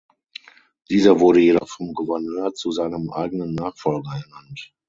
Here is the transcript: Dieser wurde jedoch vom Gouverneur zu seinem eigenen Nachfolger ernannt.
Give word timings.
Dieser 0.89 1.19
wurde 1.19 1.41
jedoch 1.41 1.69
vom 1.69 1.93
Gouverneur 1.93 2.55
zu 2.55 2.71
seinem 2.71 3.11
eigenen 3.11 3.53
Nachfolger 3.53 4.13
ernannt. 4.19 4.73